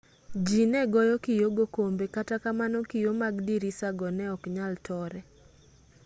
ji 0.45 0.61
ne 0.71 0.81
goyo 0.93 1.15
kio 1.25 1.47
go 1.57 1.65
kombe 1.75 2.05
kata 2.15 2.35
kamano 2.43 2.79
kio 2.89 3.11
mag 3.21 3.35
dirisago 3.47 4.07
ne 4.17 4.25
ok 4.35 4.43
nyal 4.55 4.73
tore 4.85 5.21